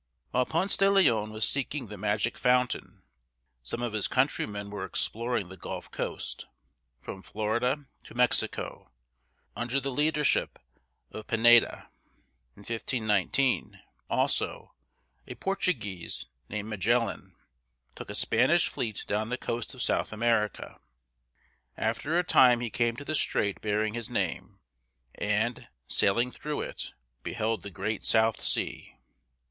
[0.31, 3.03] While Ponce de Leon was seeking the magic fountain,
[3.61, 6.47] some of his countrymen were exploring the Gulf coast,
[6.99, 8.89] from Florida to Mexico,
[9.55, 10.57] under the leadership
[11.11, 11.87] of Pineda
[12.57, 12.57] (pe nā´da).
[12.67, 13.79] In 1519,
[14.09, 14.73] also,
[15.27, 17.33] a Portuguese, named Ma gel´lan,
[17.95, 20.79] took a Spanish fleet down the coast of South America.
[21.77, 24.61] After a time he came to the strait bearing his name,
[25.13, 28.95] and, sailing through it, beheld the Great South Sea.